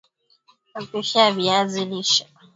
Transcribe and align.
Mapishi 0.73 1.17
ya 1.17 1.31
viazi 1.31 1.85
lishe 1.85 2.25